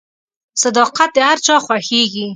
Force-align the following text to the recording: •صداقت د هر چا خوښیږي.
•صداقت 0.61 1.09
د 1.15 1.17
هر 1.27 1.37
چا 1.45 1.55
خوښیږي. 1.65 2.27